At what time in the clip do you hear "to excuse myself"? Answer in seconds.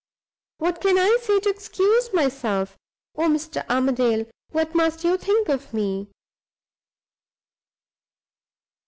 1.41-2.75